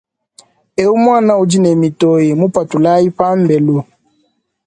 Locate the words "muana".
1.03-1.33